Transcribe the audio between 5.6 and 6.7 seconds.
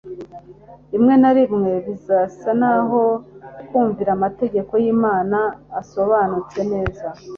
asobanutse